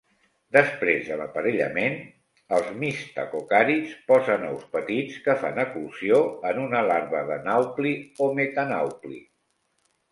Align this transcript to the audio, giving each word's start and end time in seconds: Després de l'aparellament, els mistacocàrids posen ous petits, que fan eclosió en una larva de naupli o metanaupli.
Després 0.55 1.03
de 1.09 1.17
l'aparellament, 1.19 1.97
els 2.57 2.71
mistacocàrids 2.85 3.93
posen 4.13 4.49
ous 4.49 4.67
petits, 4.75 5.21
que 5.29 5.39
fan 5.45 5.63
eclosió 5.67 6.21
en 6.53 6.65
una 6.67 6.83
larva 6.91 7.25
de 7.33 7.41
naupli 7.49 7.95
o 8.29 8.33
metanaupli. 8.41 9.25